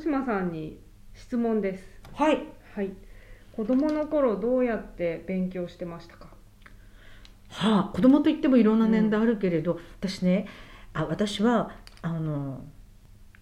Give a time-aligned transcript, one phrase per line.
[0.00, 0.80] 福島さんに
[1.12, 1.84] 質問です。
[2.14, 2.46] はい。
[2.74, 2.90] はい。
[3.54, 6.28] 子供の頃どうやって勉強してましたか？
[7.50, 10.46] はあ子供といってもいろんな年代あるけれど、私ね
[10.94, 12.64] あ私はあの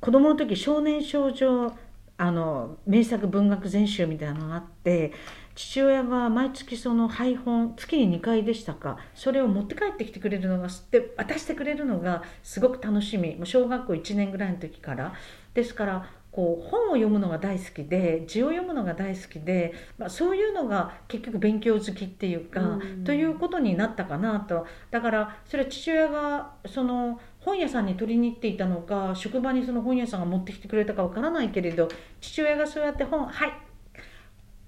[0.00, 1.76] 子供の時少年少女
[2.16, 5.12] あの名作文学全集みたいなのがあって
[5.54, 13.36] 父親が毎月その配本月に2回でしたかそれを持って帰ってきてくれるのがで渡してくれるのがすごく楽しみ。
[13.36, 15.12] もう小学校1年ぐらいの時から。
[15.52, 23.04] ですからこう本を読むのが大好きで字を読むのが大好きで、まあ、そういうのが結局勉強好きっていうか、うん。
[23.04, 24.66] ということになったかなと。
[24.90, 31.88] だからそれは父親がその本屋さんに取りに行っていたのか職場にその本屋さんが持ってきてくれたかわからないけれど
[32.20, 33.65] 父親がそうやって本はい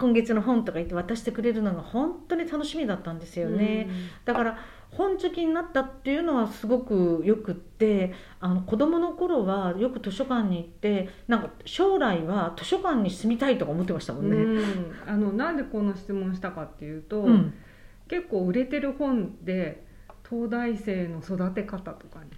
[0.00, 3.88] 今月の本とか言って渡してくれるのが本当に楽しみだったんですよね。
[4.24, 4.58] だから
[4.90, 14.62] 本好きになったっていうのはすごくよくってあの子供の頃はよく図書館に行ってなんか将来は図書館に住みたいとか思ってましたもうんね。
[14.62, 17.54] んあのなんでこの質問したかっていうと、うん
[18.08, 19.86] 結構売れてる本で
[20.28, 22.30] 東大生の育て方とかに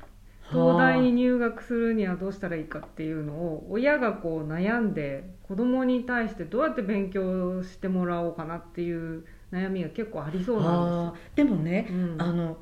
[0.53, 10.69] 東大に入学するにはどうしたらいいかっていうのを親がこう悩んで子供に対してどうやって勉強してもらおうかなっていう悩みが結構ありそうなん
[11.09, 11.87] あーでもね。
[11.91, 12.57] うんあの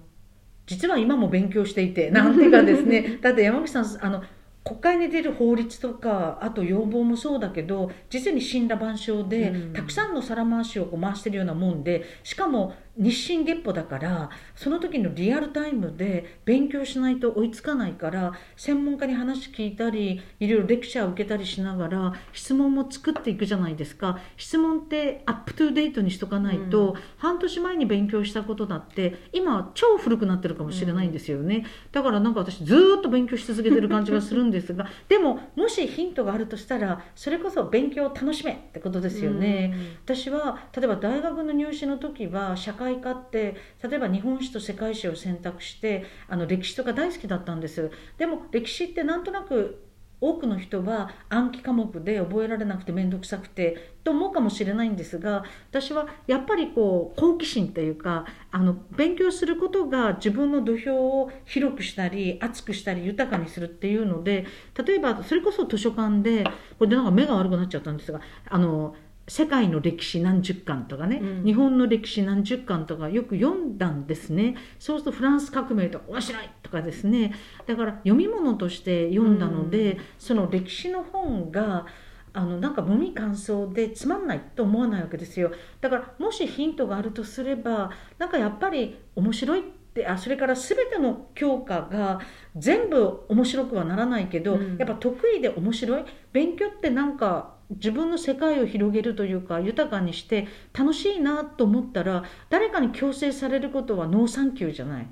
[0.66, 4.22] 実は今も勉強していてなんていうかですね だって山口さんあの
[4.62, 24.18] 国会に出る法律とかあと要望もそうだけど実に神羅万象で、うんたくさんの皿回しをこう回してるようなもんでしかも日進月歩だからその時のリアルタイムで勉強しないと追いつかないから専門家に話聞いたりいろいろレクチャーを受けたりしながら質問も作っていくじゃないですか。
[24.36, 27.00] 質問ってアップトゥーデートにしとかないと、うん。
[27.18, 49.84] 半年前に勉強したことだって今は超古くなってるかもしれないんですよね、だからなんか私ずーっと勉強し続けてる感じがするんですが でももしヒントがあるとしたらそれこそ勉強を楽しめってことですよね、私は例えば大学の入試の時は社会科って例えば日本史と世界史を選択してあの歴史とか大好きだったんですでも歴史ってなんとなく
[50.20, 64.47] 多くの人は暗記科目で覚えられなくて面倒くさくてと思うかもしれないんですが私はやっぱりこう好奇心というかあの勉強することが自分の土俵を広くしたり厚くしたり豊かにするっていうので
[64.87, 66.44] 例えばそれこそ図書館で
[66.78, 68.94] これでなんか目が悪くなっちゃったんですがあの
[69.30, 71.44] 世界の歴史何十巻とかね、うん。
[71.44, 74.56] 日本の歴史何十巻とかよく読んだんですね。
[74.80, 77.32] そうするとフランス革命とか面白いとかですね。
[77.64, 80.00] だから読み物として読んだので、うん。
[80.19, 81.86] その歴史の本が
[82.32, 85.52] あのなんか無味乾燥でつまんないと思わないわけですよ。
[85.80, 89.62] だからもしヒントがあるとすればなんかやっぱり面白いっ
[89.94, 92.20] てあそれから全ての教科が
[92.56, 94.76] 全部面白くはならないけど、うん。
[94.76, 105.06] やっぱ得意で面白い勉強ってなんか自分の世界を広げるというか豊かにして楽しいなと思ったら誰かに強制されることはノーサンキューじゃない。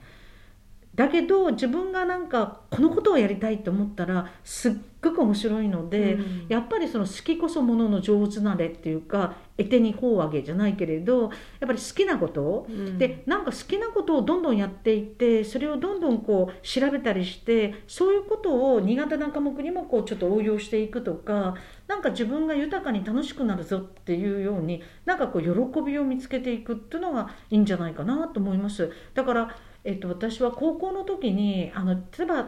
[0.98, 21.54] だけど自分がなんかこのことをやりたいと思ったらすっごく面白いので、うんやっぱりその好きこそものの上手なれっていうか得手に帆を上げじゃないけれどやっぱり好きなことをうんでなんか好きなことをどんどんやっていってそれをどんどんこう調べたりしてそういうことを苦手な科目にもこうちょっと応用していくとか
[21.87, 28.91] なんか自分が豊かに楽しくなるぞっていうようになんかこう喜びを見つけていくっていうのがいいんじゃないかなと思います。
[29.14, 32.44] だからえっと、私は高校の時にあの例えばや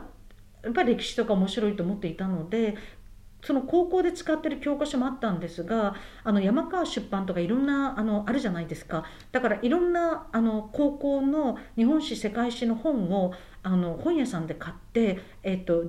[0.68, 2.76] っぱり歴史とか面白いと思っていたので
[3.42, 9.04] その高校で使ってる教科書もあったんですがあの山川出版とかいろんなあのあるじゃないですか。
[9.32, 15.84] だからいろんなあの高校の日本史世界史の本をあの本屋さんで買って、えっと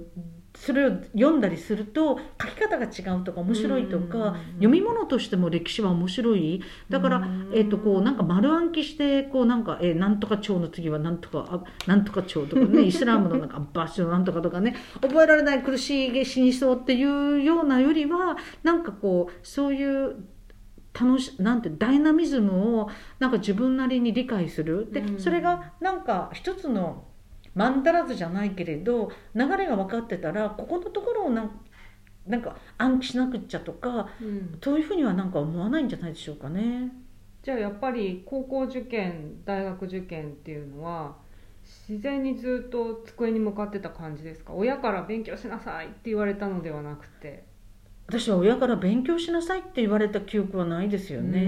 [0.53, 6.61] それを読んだりすると書き方が違うとか面白いとうんか読み物としても歴史は面白い。
[6.89, 7.51] だからうん。
[7.53, 20.15] えっとこうなんか丸暗記してこうなんか、えーなんとか朝の次はなんとかあなんとか朝とかね イスラムのなんかバッシュのなんとかとかね覚えられない苦しい死にそうっていうようなよりはなんかこうそういう
[20.93, 22.89] 楽しなんてダイナミズムを
[23.19, 24.89] なんか自分なりに理解する。
[24.91, 25.19] で、うん。
[25.19, 27.05] それがなんか一つの
[27.55, 31.59] マンダラズじゃないけれど流れが分かってたらここのところをなん
[32.27, 34.57] なんか暗記しなくっちゃとかうん。
[34.63, 36.91] そういうふうにはなんか思わないんじゃないでしょうかね。
[37.43, 41.15] じゃあやっぱり高校受験大学受験っていうのは
[41.89, 44.53] 自然にずっと机に向かってた感じですか？
[44.53, 47.43] 親から勉強しなさいって言われたのではなくて
[48.11, 51.39] 私は親から勉強しなさいって言われた記憶はないですよね。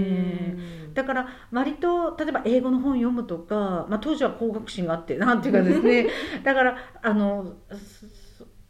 [0.58, 6.06] うんだから割と例えば英語の本読むとか、まあ、当時は工学心があってなんていうかですね
[6.44, 8.06] だからあのす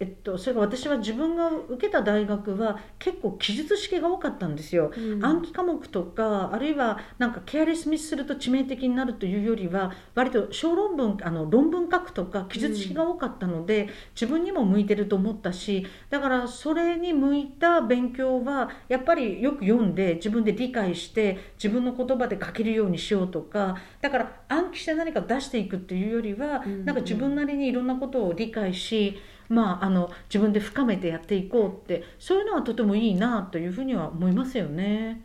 [0.05, 5.25] えっと、それから私は自分が受けた大学は結構記述式が多かったんですよ、うん。
[5.25, 26.85] 暗記科目とかあるいはなんかケアレスミスすると致命的になるというよりは割と小論文あの論文書くとか記述式が多かったので、自分にも向いてると思ったしだからそれに向いた勉強はやっぱりよく読んで自分で理解して自分の言葉で書けるようにしようとかだから暗記して何か出していくっていうよりは、うん。
[26.85, 29.19] なんか自分なりにいろんなことを理解し
[29.49, 35.25] まあ、あの自分で深めてやっていこうってそういうのはとてもいいなというふうには思いますよね。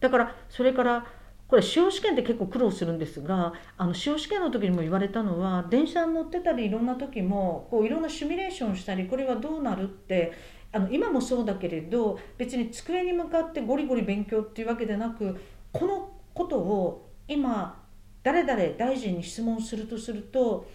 [0.00, 1.06] だからそれから
[1.50, 10.32] これ司法試験って結構苦労するんですがあの司法試験の時にも言われたのは電車に乗ってたりいろんな時もこういろんなシミュレーションしたりこれはどうなるって
[10.72, 15.40] あの今もそうだけれど別に机に向かってゴリゴリ勉強っていうわけでなく
[15.72, 17.82] このことを今
[18.22, 20.68] 誰々大臣に質問するとすると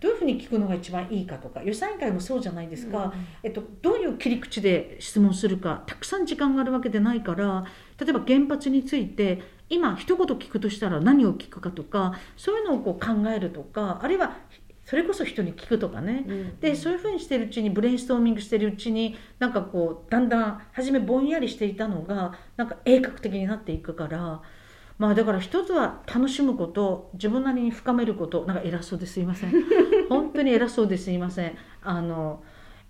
[0.00, 3.12] どういうふうに聞くのが一番いいかとか予算委員会もそうじゃないですか、
[3.42, 7.64] えっと、どういう切り口で質問するかたくさん時間があるわけでないから
[7.98, 14.36] 例えば原発について今一言聞くとしたら何を聞くかとかそういうのをこう考えるとかあるいは
[14.86, 24.40] それこそ人に聞くとかね、うんでそういうふうにしてるうちにブレインストーミングしてるうちになんかこうだんだん初めぼんやりしていたのがなんか鋭角的になっていくから。
[24.98, 29.50] まあだから一つは楽しむこと自分なりに深めることなんか偉そうですいません
[30.10, 31.56] 本当に偉そうですいません。
[31.82, 32.42] あの、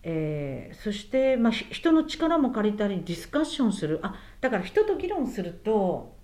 [0.03, 4.01] えーそして、まあ、ひ人の力も借りたりディスカッションする。
[4.03, 6.17] あだから人と議論すると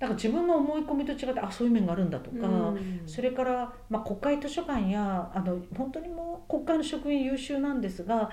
[0.00, 3.02] だから自分の思い込みと違ってあそういう面があるんだとか、うん。
[3.06, 8.30] それから、まあ、国会図書館やあの本当にもう国会の職員優秀なんですが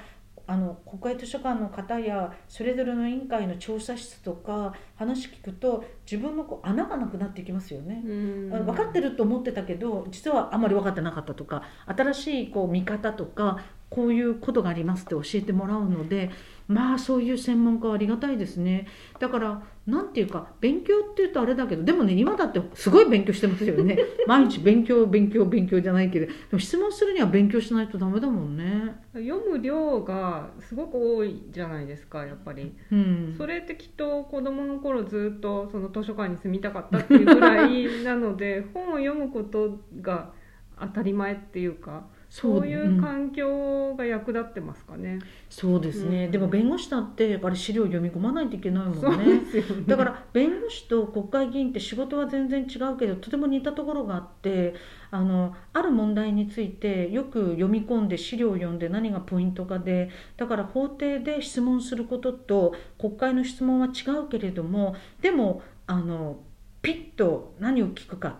[0.49, 8.01] あの国会図書館の方やそれぞれの委員会の調査室とか話聞くと自分のこう穴がなくなっていきますよね。
[8.49, 16.29] 分かってると思ってたけど実はあまり分かってなかったとか新しいこう見方とかこういうことがありますって教えてもらうので
[16.69, 18.87] まあそういう専門家はありがたいですね。
[19.19, 23.97] だからなんていうか勉強っていうとあれだけどでもね今だってすごい勉強してますよね。
[24.27, 29.01] 毎日勉強勉強勉強じゃないけどでも質問するには勉強しないとダメだもんね。
[29.13, 32.71] 読む量がすごく多いじゃないですかやっぱり。
[32.91, 33.33] うん。
[33.35, 40.31] それってきっと子供の頃ずっとその図書館に住みたかったっていうぐらいなので本を読むことが
[40.79, 45.19] 当たり前っていうかそういんう環境が役立ってますかね。
[45.49, 49.41] そうですね、うんでも弁護士だってやっぱり資料読み込まないといけないもんねね。
[49.87, 54.75] だから弁護士と国会議員って仕事は全然違うけどとても似たところがあって
[55.09, 66.37] あのある問題についてよく読み込んで資料を読んで何がポイントかでだから法廷で質問することと国会の質問は違うけれどもでもあの
[66.81, 68.37] ピッと何を聞くか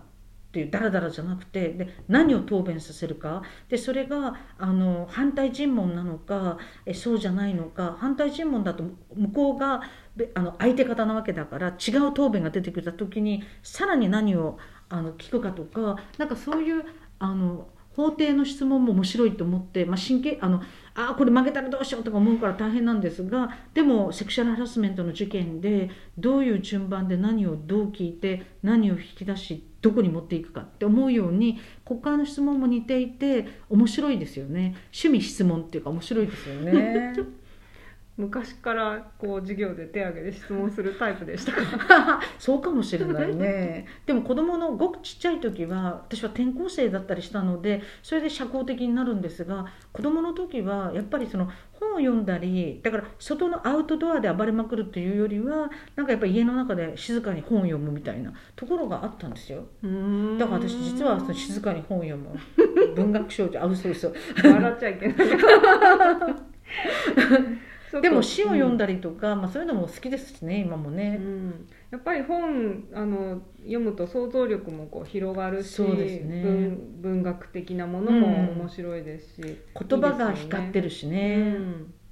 [0.50, 3.44] っていうダラダラじゃなくてで何を答弁させるか。
[3.70, 6.58] でそれがあの反対尋問なのか
[6.88, 7.96] えそうじゃないのか。
[8.00, 8.84] 反対尋問だと
[9.16, 9.82] 向こうが
[10.34, 14.58] あの相手方なわけだから違う答弁が出てきた時にさらに何を
[14.90, 16.84] あの聞くかとかなんかそういう
[17.20, 20.62] あの法廷の質問も面白いと思って、まあ、神経あの
[20.96, 37.14] あこれ負けたらどうしようとか思うから大変なんですがでもセクシャルハラスメントの事件でどういう順番で何をどう聞いて何を引き出しどこに持っていくかって思うように国会の質問も似ていて面白いですよね趣味質問っていうか面白いですよね。
[38.20, 41.54] 昔からこう授業で手挙げで質問するタイプでした。
[41.54, 42.20] か。
[42.38, 43.88] そうかもしれないね。
[44.06, 59.64] でも子供のごくちっちゃい時は私は転校生だったりしたのでそれで社交的になるんですが子供の時はやっぱりその本を読んだりだから外のアウトドアで暴れまくるっていうよりはなんかやっぱり家の中で静かに本を読むみたいなところがあったんですよ。
[60.38, 62.38] だから私実はその静かに本を読む。
[62.96, 63.62] 文学少女。
[63.62, 64.12] あ嘘嘘。
[64.44, 65.18] 笑っちゃいけない。
[68.02, 76.44] でも詩を読んだだりとか、まあ、そういうのも好きですしね今もうね、ん、やっぱり本あの読むと想像力もこう広がるしそうですね。
[76.44, 81.94] 文文学的なものも面白いですし、言葉が光ってるしね、うん